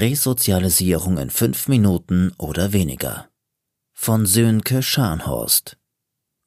[0.00, 3.28] Resozialisierung in fünf Minuten oder weniger.
[3.92, 5.76] Von Sönke Scharnhorst.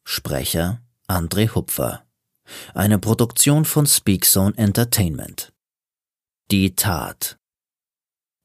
[0.03, 2.03] Sprecher André Hupfer.
[2.73, 5.53] Eine Produktion von Speakzone Entertainment.
[6.49, 7.37] Die Tat.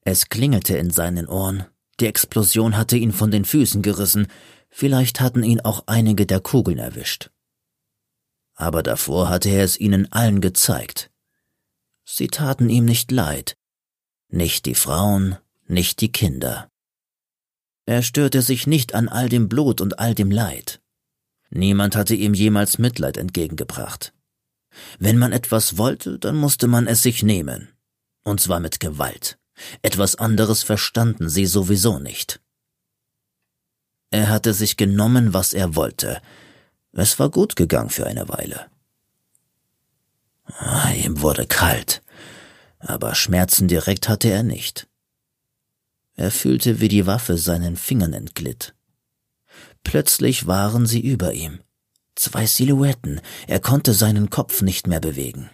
[0.03, 1.65] Es klingelte in seinen Ohren.
[2.01, 4.27] Die Explosion hatte ihn von den Füßen gerissen.
[4.69, 7.31] Vielleicht hatten ihn auch einige der Kugeln erwischt.
[8.55, 11.11] Aber davor hatte er es ihnen allen gezeigt.
[12.05, 13.58] Sie taten ihm nicht leid.
[14.29, 16.71] Nicht die Frauen, nicht die Kinder.
[17.87, 20.81] Er störte sich nicht an all dem Blut und all dem Leid.
[21.51, 24.13] Niemand hatte ihm jemals Mitleid entgegengebracht.
[24.99, 27.73] Wenn man etwas wollte, dann musste man es sich nehmen.
[28.23, 29.39] Und zwar mit Gewalt.
[29.83, 32.41] Etwas anderes verstanden sie sowieso nicht.
[34.11, 36.21] Er hatte sich genommen, was er wollte.
[36.93, 38.67] Es war gut gegangen für eine Weile.
[40.45, 42.03] Ah, ihm wurde kalt,
[42.79, 44.89] aber Schmerzen direkt hatte er nicht.
[46.15, 48.75] Er fühlte, wie die Waffe seinen Fingern entglitt.
[49.85, 51.61] Plötzlich waren sie über ihm.
[52.15, 55.51] Zwei Silhouetten, er konnte seinen Kopf nicht mehr bewegen.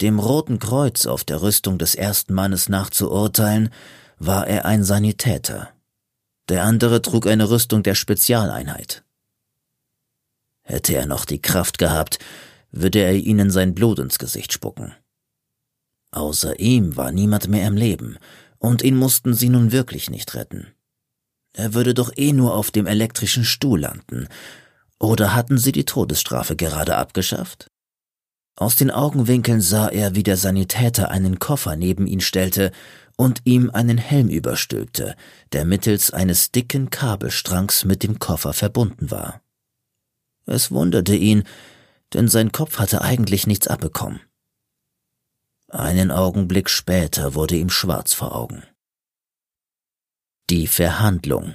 [0.00, 3.70] Dem Roten Kreuz auf der Rüstung des ersten Mannes nachzuurteilen,
[4.18, 5.70] war er ein Sanitäter.
[6.48, 9.04] Der andere trug eine Rüstung der Spezialeinheit.
[10.62, 12.18] Hätte er noch die Kraft gehabt,
[12.70, 14.94] würde er ihnen sein Blut ins Gesicht spucken.
[16.10, 18.18] Außer ihm war niemand mehr im Leben,
[18.58, 20.68] und ihn mussten sie nun wirklich nicht retten.
[21.52, 24.28] Er würde doch eh nur auf dem elektrischen Stuhl landen.
[24.98, 27.70] Oder hatten sie die Todesstrafe gerade abgeschafft?
[28.56, 32.72] Aus den Augenwinkeln sah er, wie der Sanitäter einen Koffer neben ihn stellte
[33.16, 35.14] und ihm einen Helm überstülpte,
[35.52, 39.42] der mittels eines dicken Kabelstrangs mit dem Koffer verbunden war.
[40.46, 41.44] Es wunderte ihn,
[42.14, 44.20] denn sein Kopf hatte eigentlich nichts abbekommen.
[45.70, 48.62] Einen Augenblick später wurde ihm schwarz vor Augen.
[50.48, 51.54] Die Verhandlung.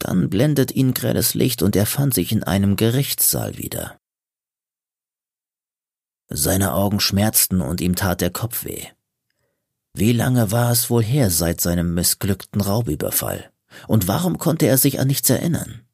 [0.00, 4.00] Dann blendet ihn grelles Licht und er fand sich in einem Gerichtssaal wieder.
[6.28, 8.88] Seine Augen schmerzten und ihm tat der Kopf weh.
[9.92, 13.52] Wie lange war es wohl her seit seinem missglückten Raubüberfall?
[13.86, 15.86] Und warum konnte er sich an nichts erinnern?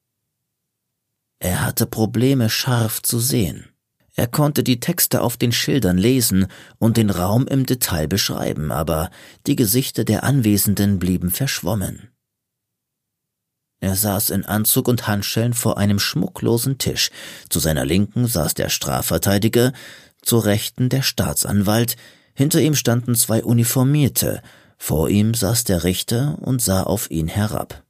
[1.41, 3.76] Er hatte Probleme scharf zu sehen.
[4.19, 6.47] Er konnte die Texte auf den Schildern lesen
[6.79, 9.11] und den Raum im Detail beschreiben, aber
[9.47, 12.09] die Gesichter der Anwesenden blieben verschwommen.
[13.79, 17.11] Er saß in Anzug und Handschellen vor einem schmucklosen Tisch.
[17.51, 19.75] Zu seiner Linken saß der Strafverteidiger,
[20.23, 21.97] zur Rechten der Staatsanwalt,
[22.35, 24.43] hinter ihm standen zwei Uniformierte,
[24.79, 27.85] vor ihm saß der Richter und sah auf ihn herab.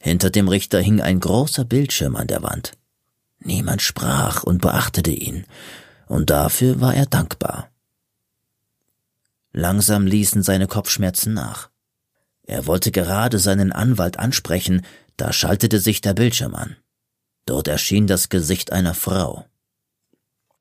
[0.00, 2.72] Hinter dem Richter hing ein großer Bildschirm an der Wand.
[3.40, 5.44] Niemand sprach und beachtete ihn,
[6.06, 7.70] und dafür war er dankbar.
[9.52, 11.70] Langsam ließen seine Kopfschmerzen nach.
[12.42, 14.82] Er wollte gerade seinen Anwalt ansprechen,
[15.16, 16.76] da schaltete sich der Bildschirm an.
[17.46, 19.46] Dort erschien das Gesicht einer Frau.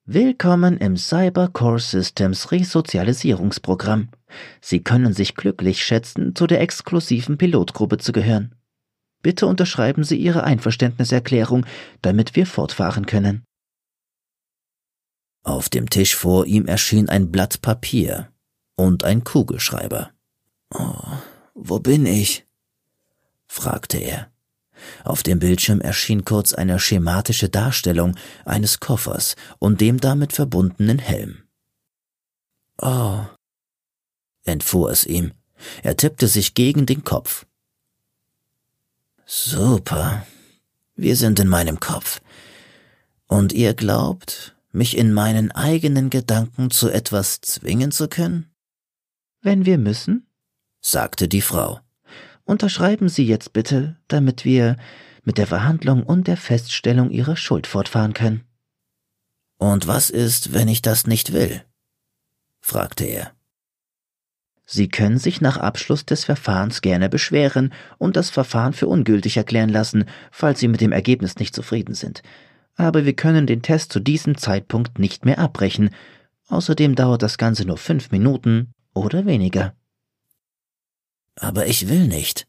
[0.05, 4.09] Willkommen im Cyber Core Systems Resozialisierungsprogramm.
[4.59, 8.55] Sie können sich glücklich schätzen, zu der exklusiven Pilotgruppe zu gehören.
[9.21, 11.65] Bitte unterschreiben Sie Ihre Einverständniserklärung,
[12.01, 13.43] damit wir fortfahren können.
[15.43, 18.31] Auf dem Tisch vor ihm erschien ein Blatt Papier
[18.75, 20.11] und ein Kugelschreiber.
[20.73, 21.17] Oh,
[21.53, 22.45] wo bin ich?
[23.47, 24.31] fragte er.
[25.03, 28.15] Auf dem Bildschirm erschien kurz eine schematische Darstellung
[28.45, 31.43] eines Koffers und dem damit verbundenen Helm.
[32.77, 33.25] Oh,
[34.43, 35.33] entfuhr es ihm.
[35.83, 37.45] Er tippte sich gegen den Kopf.
[39.31, 40.25] Super.
[40.95, 42.19] Wir sind in meinem Kopf.
[43.27, 48.51] Und ihr glaubt, mich in meinen eigenen Gedanken zu etwas zwingen zu können?
[49.43, 50.25] Wenn wir müssen,
[50.81, 51.79] sagte die Frau.
[52.43, 54.77] Unterschreiben Sie jetzt bitte, damit wir
[55.23, 58.45] mit der Verhandlung und der Feststellung Ihrer Schuld fortfahren können.
[59.59, 61.63] Und was ist, wenn ich das nicht will?
[62.61, 63.38] fragte er.
[64.71, 69.69] Sie können sich nach Abschluss des Verfahrens gerne beschweren und das Verfahren für ungültig erklären
[69.69, 72.21] lassen, falls Sie mit dem Ergebnis nicht zufrieden sind.
[72.75, 75.89] Aber wir können den Test zu diesem Zeitpunkt nicht mehr abbrechen.
[76.49, 79.73] Außerdem dauert das Ganze nur fünf Minuten oder weniger.
[81.35, 82.47] Aber ich will nicht,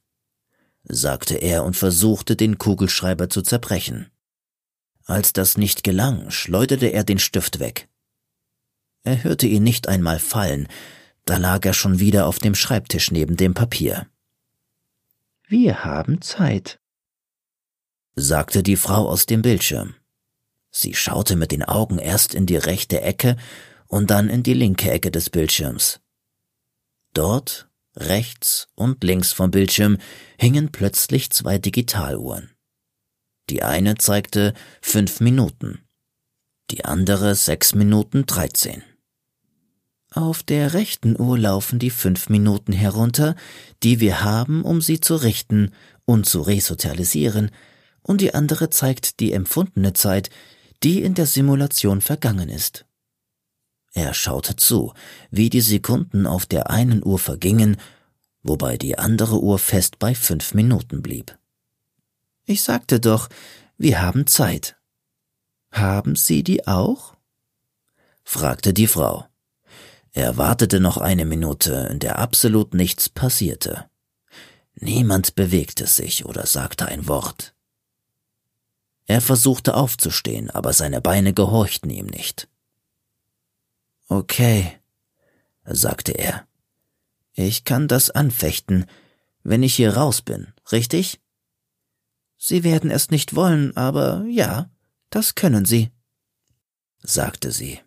[0.84, 4.10] sagte er und versuchte, den Kugelschreiber zu zerbrechen.
[5.06, 7.88] Als das nicht gelang, schleuderte er den Stift weg.
[9.04, 10.68] Er hörte ihn nicht einmal fallen,
[11.24, 14.06] da lag er schon wieder auf dem Schreibtisch neben dem Papier.
[15.46, 16.80] Wir haben Zeit,
[18.14, 19.94] sagte die Frau aus dem Bildschirm.
[20.70, 23.36] Sie schaute mit den Augen erst in die rechte Ecke
[23.86, 26.00] und dann in die linke Ecke des Bildschirms.
[27.12, 29.98] Dort, rechts und links vom Bildschirm,
[30.38, 32.50] hingen plötzlich zwei Digitaluhren.
[33.48, 35.80] Die eine zeigte fünf Minuten,
[36.70, 38.84] die andere sechs Minuten dreizehn.
[40.12, 43.36] Auf der rechten Uhr laufen die fünf Minuten herunter,
[43.84, 45.70] die wir haben, um sie zu richten
[46.04, 47.50] und zu resozialisieren,
[48.02, 50.30] und die andere zeigt die empfundene Zeit,
[50.82, 52.86] die in der Simulation vergangen ist.
[53.92, 54.94] Er schaute zu,
[55.30, 57.76] wie die Sekunden auf der einen Uhr vergingen,
[58.42, 61.36] wobei die andere Uhr fest bei fünf Minuten blieb.
[62.46, 63.28] Ich sagte doch,
[63.78, 64.76] wir haben Zeit.
[65.70, 67.14] Haben Sie die auch?
[68.24, 69.29] fragte die Frau.
[70.12, 73.88] Er wartete noch eine Minute, in der absolut nichts passierte.
[74.74, 77.54] Niemand bewegte sich oder sagte ein Wort.
[79.06, 82.48] Er versuchte aufzustehen, aber seine Beine gehorchten ihm nicht.
[84.08, 84.78] Okay,
[85.64, 86.46] sagte er.
[87.32, 88.86] Ich kann das anfechten,
[89.42, 91.20] wenn ich hier raus bin, richtig?
[92.36, 94.70] Sie werden es nicht wollen, aber ja,
[95.10, 95.90] das können Sie,
[97.02, 97.80] sagte sie.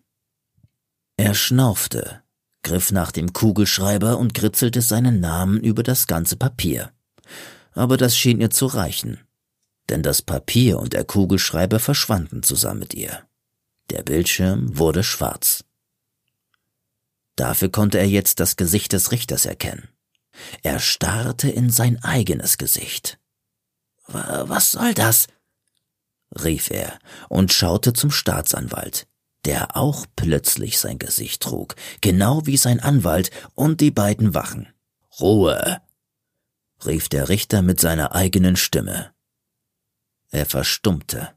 [1.16, 2.22] Er schnaufte,
[2.62, 6.92] griff nach dem Kugelschreiber und kritzelte seinen Namen über das ganze Papier.
[7.72, 9.24] Aber das schien ihr zu reichen
[9.88, 13.26] denn das Papier und der Kugelschreiber verschwanden zusammen mit ihr.
[13.90, 15.64] Der Bildschirm wurde schwarz.
[17.36, 19.88] Dafür konnte er jetzt das Gesicht des Richters erkennen.
[20.62, 23.18] Er starrte in sein eigenes Gesicht.
[24.06, 25.28] Was soll das?
[26.42, 29.06] rief er und schaute zum Staatsanwalt,
[29.44, 34.68] der auch plötzlich sein Gesicht trug, genau wie sein Anwalt und die beiden Wachen.
[35.20, 35.80] Ruhe!
[36.84, 39.12] rief der Richter mit seiner eigenen Stimme.
[40.30, 41.30] Er verstummte.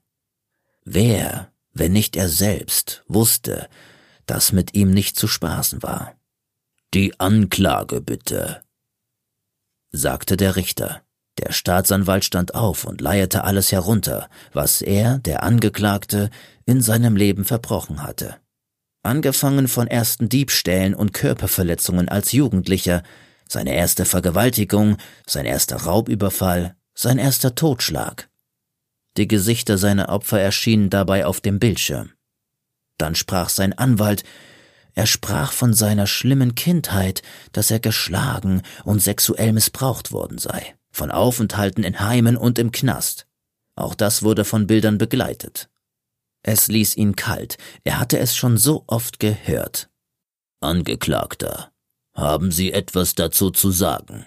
[0.83, 3.69] Wer, wenn nicht er selbst, wusste,
[4.25, 6.15] dass mit ihm nicht zu spaßen war?
[6.93, 8.63] Die Anklage bitte,
[9.91, 11.03] sagte der Richter.
[11.39, 16.29] Der Staatsanwalt stand auf und leierte alles herunter, was er, der Angeklagte,
[16.65, 18.37] in seinem Leben verbrochen hatte.
[19.03, 23.03] Angefangen von ersten Diebstählen und Körperverletzungen als Jugendlicher,
[23.47, 28.27] seine erste Vergewaltigung, sein erster Raubüberfall, sein erster Totschlag,
[29.17, 32.11] die Gesichter seiner Opfer erschienen dabei auf dem Bildschirm.
[32.97, 34.23] Dann sprach sein Anwalt,
[34.93, 41.11] er sprach von seiner schlimmen Kindheit, dass er geschlagen und sexuell missbraucht worden sei, von
[41.11, 43.27] Aufenthalten in Heimen und im Knast.
[43.75, 45.69] Auch das wurde von Bildern begleitet.
[46.41, 49.89] Es ließ ihn kalt, er hatte es schon so oft gehört.
[50.59, 51.71] Angeklagter,
[52.15, 54.25] haben Sie etwas dazu zu sagen?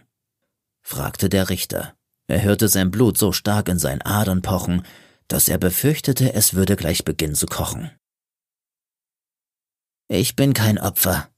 [0.80, 1.94] fragte der Richter.
[2.28, 4.84] Er hörte sein Blut so stark in seinen Adern pochen,
[5.26, 7.90] dass er befürchtete, es würde gleich beginnen zu kochen.
[10.06, 11.28] Ich bin kein Opfer.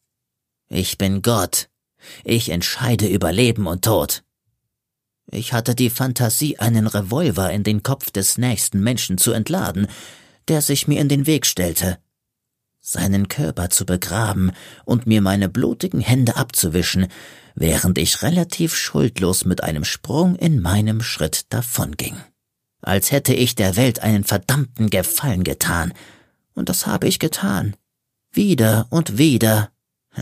[0.69, 1.70] Ich bin Gott.
[2.25, 4.23] Ich entscheide über Leben und Tod.
[5.34, 9.87] Ich hatte die Fantasie, einen Revolver in den Kopf des nächsten Menschen zu entladen,
[10.46, 11.99] der sich mir in den Weg stellte,
[12.81, 14.52] seinen Körper zu begraben
[14.84, 17.06] und mir meine blutigen Hände abzuwischen,
[17.55, 22.16] während ich relativ schuldlos mit einem Sprung in meinem Schritt davonging.
[22.83, 25.95] Als hätte ich der Welt einen verdammten Gefallen getan.
[26.54, 27.75] Und das habe ich getan.
[28.33, 29.71] Wieder und wieder.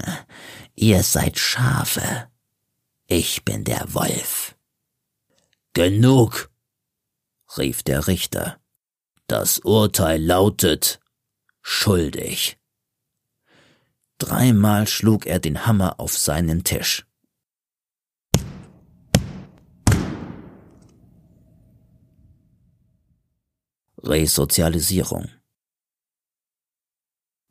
[0.76, 2.28] Ihr seid Schafe.
[3.08, 4.54] Ich bin der Wolf.
[5.72, 6.50] Genug,
[7.56, 8.60] rief der Richter.
[9.28, 10.98] Das Urteil lautet
[11.62, 12.58] schuldig.
[14.18, 17.06] Dreimal schlug er den Hammer auf seinen Tisch.
[23.98, 25.28] Resozialisierung.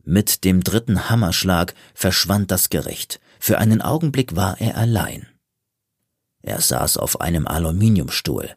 [0.03, 3.21] Mit dem dritten Hammerschlag verschwand das Gericht.
[3.39, 5.28] Für einen Augenblick war er allein.
[6.41, 8.55] Er saß auf einem Aluminiumstuhl.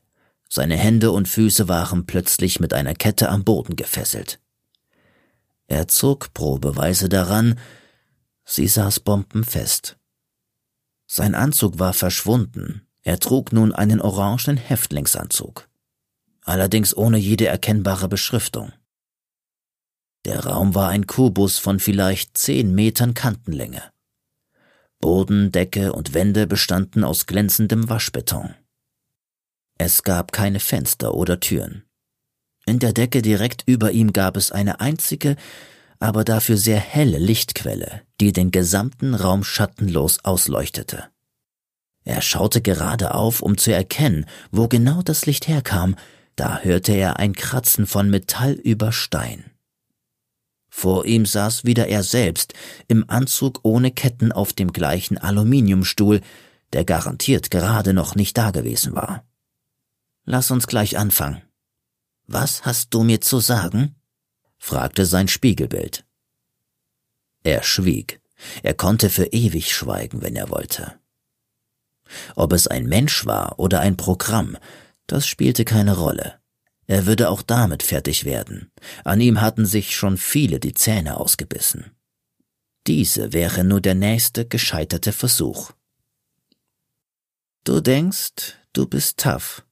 [0.48, 4.40] Seine Hände und Füße waren plötzlich mit einer Kette am Boden gefesselt.
[5.66, 7.58] Er zog Probeweise daran,
[8.44, 9.96] sie saß bombenfest.
[11.06, 15.68] Sein Anzug war verschwunden, er trug nun einen orangenen Häftlingsanzug
[16.44, 18.72] allerdings ohne jede erkennbare Beschriftung.
[20.24, 23.91] Der Raum war ein Kubus von vielleicht zehn Metern Kantenlänge.
[25.02, 28.54] Boden, Decke und Wände bestanden aus glänzendem Waschbeton.
[29.76, 31.84] Es gab keine Fenster oder Türen.
[32.64, 35.36] In der Decke direkt über ihm gab es eine einzige,
[35.98, 41.04] aber dafür sehr helle Lichtquelle, die den gesamten Raum schattenlos ausleuchtete.
[42.04, 45.96] Er schaute gerade auf, um zu erkennen, wo genau das Licht herkam,
[46.36, 49.51] da hörte er ein Kratzen von Metall über Stein.
[50.74, 52.54] Vor ihm saß wieder er selbst,
[52.88, 56.22] im Anzug ohne Ketten auf dem gleichen Aluminiumstuhl,
[56.72, 59.22] der garantiert gerade noch nicht dagewesen war.
[60.24, 61.42] Lass uns gleich anfangen.
[62.26, 63.96] Was hast du mir zu sagen?
[64.56, 66.06] fragte sein Spiegelbild.
[67.44, 68.22] Er schwieg.
[68.62, 70.98] Er konnte für ewig schweigen, wenn er wollte.
[72.34, 74.56] Ob es ein Mensch war oder ein Programm,
[75.06, 76.41] das spielte keine Rolle.
[76.86, 78.70] Er würde auch damit fertig werden.
[79.04, 81.92] An ihm hatten sich schon viele die Zähne ausgebissen.
[82.86, 85.70] Diese wäre nur der nächste gescheiterte Versuch.
[87.64, 89.64] Du denkst, du bist tough,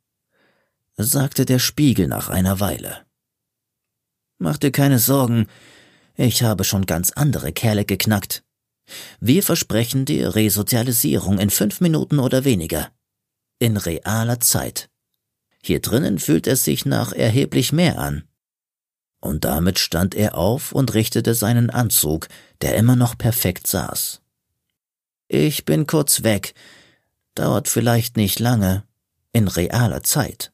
[0.97, 3.05] sagte der Spiegel nach einer Weile.
[4.39, 5.49] Mach dir keine Sorgen,
[6.15, 8.45] ich habe schon ganz andere Kerle geknackt.
[9.21, 12.91] Wir versprechen dir Resozialisierung in fünf Minuten oder weniger.
[13.59, 14.90] In realer Zeit.
[15.63, 18.25] Hier drinnen fühlt es sich nach erheblich mehr an.
[19.21, 22.29] Und damit stand er auf und richtete seinen Anzug,
[22.63, 24.23] der immer noch perfekt saß.
[25.29, 26.55] Ich bin kurz weg.
[27.35, 28.85] Dauert vielleicht nicht lange.
[29.33, 30.53] In realer Zeit.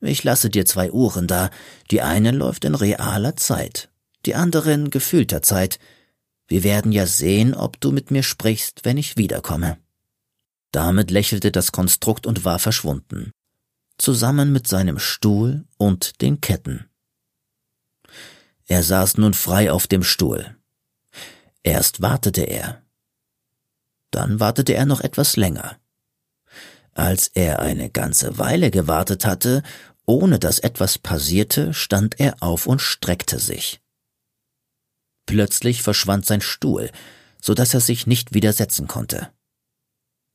[0.00, 1.50] Ich lasse dir zwei Uhren da.
[1.90, 3.90] Die eine läuft in realer Zeit,
[4.24, 5.78] die andere in gefühlter Zeit.
[6.48, 9.78] Wir werden ja sehen, ob du mit mir sprichst, wenn ich wiederkomme.
[10.72, 13.32] Damit lächelte das Konstrukt und war verschwunden,
[14.00, 16.88] zusammen mit seinem Stuhl und den Ketten.
[18.66, 20.56] Er saß nun frei auf dem Stuhl.
[21.62, 22.82] Erst wartete er.
[24.10, 25.78] Dann wartete er noch etwas länger.
[26.92, 29.62] Als er eine ganze Weile gewartet hatte,
[30.06, 33.80] ohne dass etwas passierte, stand er auf und streckte sich.
[35.26, 36.90] Plötzlich verschwand sein Stuhl,
[37.40, 39.30] so dass er sich nicht widersetzen konnte.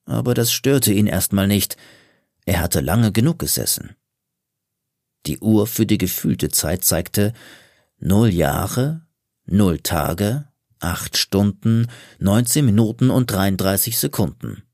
[0.05, 1.77] Aber das störte ihn erstmal nicht,
[2.45, 3.95] er hatte lange genug gesessen.
[5.25, 7.33] Die Uhr für die gefühlte Zeit zeigte
[7.97, 9.05] null Jahre,
[9.45, 10.47] null Tage,
[10.79, 11.87] acht Stunden,
[12.19, 14.65] neunzehn Minuten und 33 Sekunden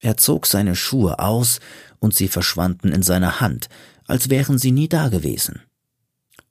[0.00, 1.60] Er zog seine Schuhe aus
[1.98, 3.68] und sie verschwanden in seiner Hand,
[4.06, 5.62] als wären sie nie dagewesen.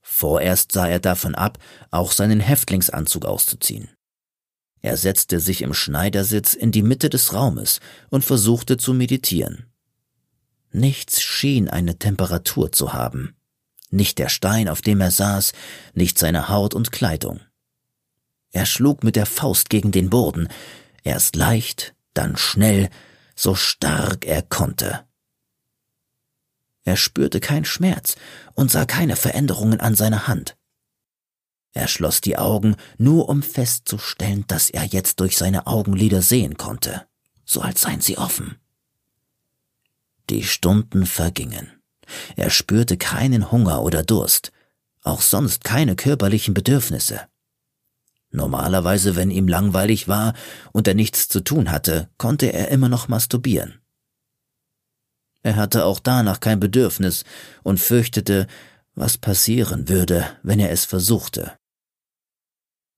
[0.01, 1.58] Vorerst sah er davon ab,
[1.91, 3.89] auch seinen Häftlingsanzug auszuziehen.
[4.82, 7.79] Er setzte sich im Schneidersitz in die Mitte des Raumes
[8.10, 9.65] und versuchte zu meditieren.
[10.72, 13.36] Nichts schien eine Temperatur zu haben.
[13.89, 15.53] Nicht der Stein, auf dem er saß,
[15.94, 17.39] nicht seine Haut und Kleidung.
[18.51, 20.48] Er schlug mit der Faust gegen den Boden,
[21.03, 22.89] erst leicht, dann schnell,
[23.39, 25.08] so stark er konnte.
[26.84, 28.17] Er spürte keinen Schmerz
[28.53, 30.58] und sah keine Veränderungen an seiner Hand.
[31.72, 37.08] Er schloss die Augen, nur um festzustellen, dass er jetzt durch seine Augenlider sehen konnte,
[37.46, 38.58] so als seien sie offen.
[40.29, 41.72] Die Stunden vergingen.
[42.36, 44.51] Er spürte keinen Hunger oder Durst,
[45.03, 47.22] auch sonst keine körperlichen Bedürfnisse.
[48.31, 50.33] Normalerweise, wenn ihm langweilig war
[50.71, 53.81] und er nichts zu tun hatte, konnte er immer noch masturbieren.
[55.41, 57.24] Er hatte auch danach kein Bedürfnis
[57.63, 58.48] und fürchtete,
[58.93, 61.53] was passieren würde, wenn er es versuchte.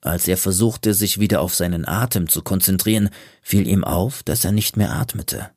[0.02, 3.12] Als er versuchte, sich wieder auf seinen Atem zu konzentrieren,
[3.44, 5.52] fiel ihm auf, dass er nicht mehr atmete.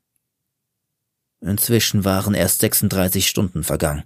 [1.40, 4.04] Inzwischen waren erst 36 Stunden vergangen.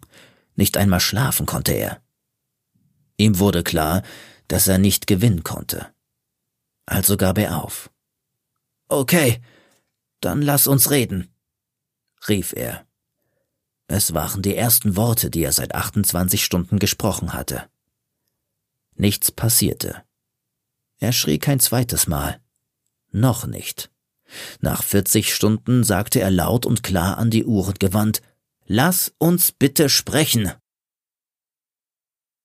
[0.54, 2.00] Nicht einmal schlafen konnte er.
[3.16, 4.02] Ihm wurde klar,
[4.48, 5.92] dass er nicht gewinnen konnte.
[6.86, 7.90] Also gab er auf.
[8.88, 9.40] Okay,
[10.20, 11.28] dann lass uns reden,
[12.28, 12.86] rief er.
[13.86, 17.68] Es waren die ersten Worte, die er seit 28 Stunden gesprochen hatte.
[18.94, 20.02] Nichts passierte.
[20.98, 22.40] Er schrie kein zweites Mal.
[23.10, 23.90] Noch nicht.
[24.60, 28.20] Nach 40 Stunden sagte er laut und klar an die Uhren gewandt,
[28.70, 30.52] Lass uns bitte sprechen.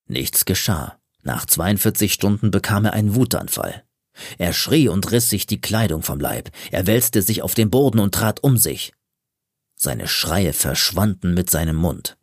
[0.06, 0.98] Nichts geschah.
[1.24, 3.82] Nach 42 Stunden bekam er einen Wutanfall.
[4.38, 6.50] Er schrie und riss sich die Kleidung vom Leib.
[6.70, 8.92] Er wälzte sich auf den Boden und trat um sich.
[9.74, 12.16] Seine Schreie verschwanden mit seinem Mund.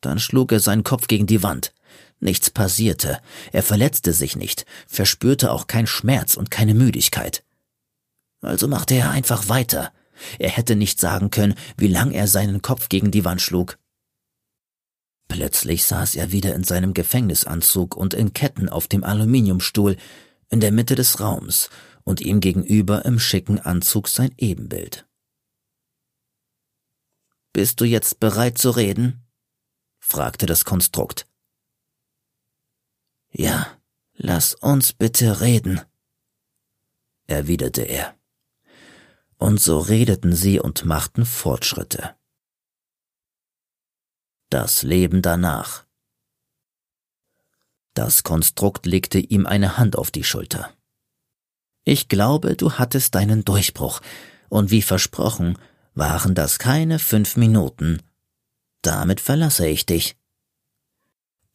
[0.00, 1.72] Dann schlug er seinen Kopf gegen die Wand.
[2.18, 3.20] Nichts passierte.
[3.52, 7.44] Er verletzte sich nicht, verspürte auch keinen Schmerz und keine Müdigkeit.
[8.40, 9.92] Also machte er einfach weiter.
[10.38, 13.78] Er hätte nicht sagen können, wie lang er seinen Kopf gegen die Wand schlug.
[15.28, 19.96] Plötzlich saß er wieder in seinem Gefängnisanzug und in Ketten auf dem Aluminiumstuhl
[20.48, 21.70] in der Mitte des Raums
[22.04, 25.06] und ihm gegenüber im schicken Anzug sein Ebenbild.
[27.52, 29.26] Bist du jetzt bereit zu reden?
[29.98, 31.26] fragte das Konstrukt.
[33.32, 33.66] Ja,
[34.14, 35.80] lass uns bitte reden,
[37.26, 38.16] erwiderte er.
[39.38, 42.14] Und so redeten sie und machten Fortschritte.
[44.50, 45.84] Das Leben danach.
[47.94, 50.72] Das Konstrukt legte ihm eine Hand auf die Schulter.
[51.84, 54.00] Ich glaube, du hattest deinen Durchbruch,
[54.48, 55.58] und wie versprochen,
[55.94, 58.02] waren das keine fünf Minuten.
[58.82, 60.16] Damit verlasse ich dich.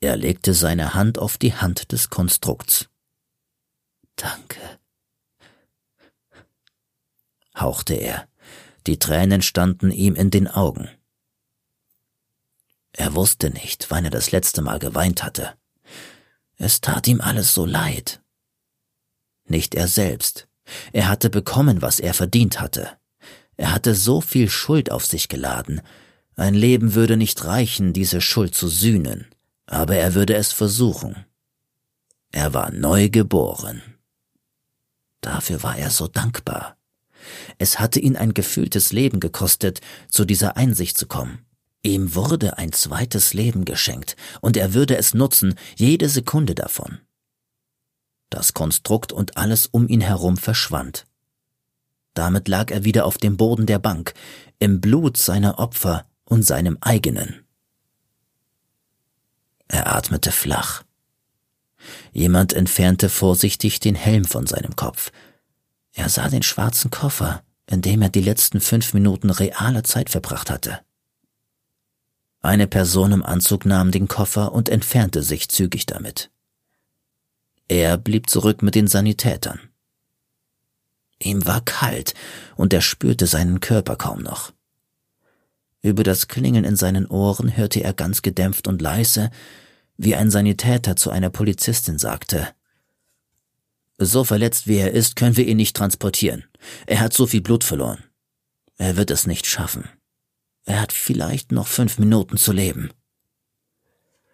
[0.02, 2.90] Er legte seine Hand auf die Hand des Konstrukts.
[4.16, 4.60] Danke,
[7.56, 8.28] hauchte er.
[8.88, 10.90] Die Tränen standen ihm in den Augen.
[13.02, 15.56] Er wusste nicht, wann er das letzte Mal geweint hatte.
[16.58, 18.22] Es tat ihm alles so leid.
[19.48, 20.48] Nicht er selbst.
[20.94, 22.96] Er hatte bekommen, was er verdient hatte.
[23.58, 25.82] Er hatte so viel Schuld auf sich geladen.
[26.36, 29.26] Ein Leben würde nicht reichen, diese Schuld zu sühnen,
[29.66, 31.26] aber er würde es versuchen.
[32.32, 33.82] Er war neu geboren.
[35.22, 36.78] Dafür war er so dankbar.
[37.58, 41.48] Es hatte ihn ein gefühltes Leben gekostet, zu dieser Einsicht zu kommen.
[41.84, 47.00] Ihm wurde ein zweites Leben geschenkt, und er würde es nutzen, jede Sekunde davon.
[48.30, 51.06] Das Konstrukt und alles um ihn herum verschwand.
[52.14, 54.14] Damit lag er wieder auf dem Boden der Bank,
[54.60, 57.46] im Blut seiner Opfer und seinem eigenen.
[59.68, 60.84] Er atmete flach.
[62.12, 65.12] Jemand entfernte vorsichtig den Helm von seinem Kopf.
[65.94, 70.52] Er sah den schwarzen Koffer, in dem er die letzten fünf Minuten realer Zeit verbracht
[70.52, 70.80] hatte.
[72.42, 76.32] Eine Person im Anzug nahm den Koffer und entfernte sich zügig damit.
[77.68, 79.60] Er blieb zurück mit den Sanitätern.
[81.20, 82.16] Ihm war kalt
[82.56, 84.52] und er spürte seinen Körper kaum noch.
[85.84, 89.30] Über das Klingeln in seinen Ohren hörte er ganz gedämpft und leise,
[89.98, 92.48] wie ein Sanitäter zu einer Polizistin sagte.
[94.00, 96.44] So verletzt wie er ist, können wir ihn nicht transportieren.
[96.88, 98.04] Er hat so viel Blut verloren.
[98.78, 99.88] Er wird es nicht schaffen.
[100.66, 102.92] Er hat vielleicht noch fünf Minuten zu leben.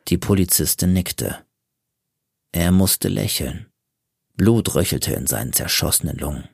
[0.08, 1.46] Die Polizistin nickte.
[2.52, 3.68] Er musste lächeln.
[4.36, 6.48] Blut röchelte in seinen zerschossenen Lungen.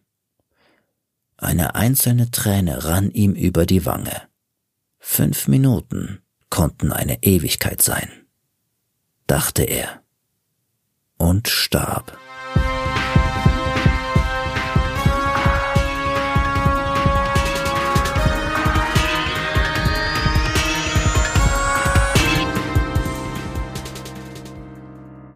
[1.37, 4.29] Eine einzelne Träne rann ihm über die Wange.
[4.99, 8.09] Fünf Minuten konnten eine Ewigkeit sein,
[9.27, 10.01] dachte er
[11.17, 12.17] und starb.